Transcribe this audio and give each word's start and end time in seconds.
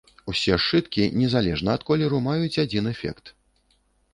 Усе 0.31 0.55
сшыткі, 0.61 1.03
незалежна 1.23 1.75
ад 1.81 1.85
колеру, 1.91 2.23
маюць 2.29 2.61
адзін 2.65 2.91
эфект. 2.93 3.35